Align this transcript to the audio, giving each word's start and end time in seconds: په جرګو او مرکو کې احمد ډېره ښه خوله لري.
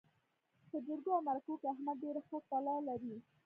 په 0.69 0.77
جرګو 0.87 1.11
او 1.15 1.21
مرکو 1.27 1.53
کې 1.59 1.67
احمد 1.73 1.97
ډېره 2.03 2.21
ښه 2.27 2.37
خوله 2.45 2.73
لري. 2.87 3.15